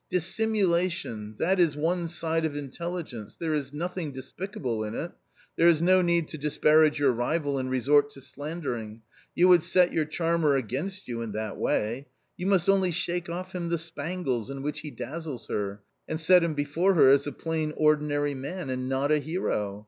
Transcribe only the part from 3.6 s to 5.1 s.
nothing despicable in